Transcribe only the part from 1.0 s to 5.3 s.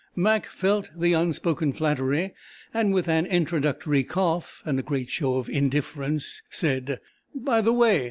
unspoken flattery, and with an introductory cough, and a great